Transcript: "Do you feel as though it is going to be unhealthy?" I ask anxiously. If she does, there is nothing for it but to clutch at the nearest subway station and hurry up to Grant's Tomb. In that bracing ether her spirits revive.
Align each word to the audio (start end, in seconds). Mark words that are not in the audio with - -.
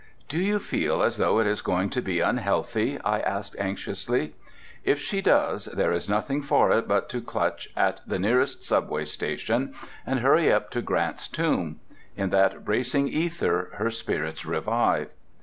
"Do 0.27 0.39
you 0.39 0.57
feel 0.57 1.03
as 1.03 1.17
though 1.17 1.37
it 1.37 1.45
is 1.45 1.61
going 1.61 1.91
to 1.91 2.01
be 2.01 2.21
unhealthy?" 2.21 2.99
I 3.05 3.19
ask 3.19 3.53
anxiously. 3.59 4.33
If 4.83 4.97
she 4.99 5.21
does, 5.21 5.65
there 5.65 5.91
is 5.91 6.09
nothing 6.09 6.41
for 6.41 6.71
it 6.71 6.87
but 6.87 7.07
to 7.09 7.21
clutch 7.21 7.69
at 7.77 8.01
the 8.07 8.17
nearest 8.17 8.63
subway 8.63 9.05
station 9.05 9.75
and 10.03 10.21
hurry 10.21 10.51
up 10.51 10.71
to 10.71 10.81
Grant's 10.81 11.27
Tomb. 11.27 11.81
In 12.17 12.31
that 12.31 12.65
bracing 12.65 13.09
ether 13.09 13.69
her 13.75 13.91
spirits 13.91 14.43
revive. 14.43 15.11